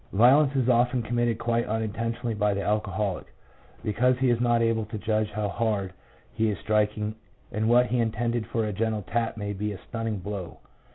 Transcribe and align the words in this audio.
Violence 0.13 0.55
is 0.55 0.67
often 0.67 1.03
committed 1.03 1.37
quite 1.37 1.67
unintentionally 1.67 2.33
by 2.33 2.55
the 2.55 2.63
alcoholic, 2.63 3.27
because 3.83 4.17
he 4.17 4.31
is 4.31 4.41
not 4.41 4.59
able 4.63 4.85
to 4.87 4.97
judge 4.97 5.29
how 5.29 5.47
hard 5.47 5.93
he 6.33 6.49
is 6.49 6.57
striking, 6.57 7.13
and 7.51 7.69
what 7.69 7.85
he 7.85 7.99
intended 7.99 8.47
for 8.47 8.65
a 8.65 8.73
gentle 8.73 9.03
tap 9.03 9.37
may 9.37 9.53
be 9.53 9.71
a 9.73 9.77
stunning 9.87 10.17
blow. 10.17 10.57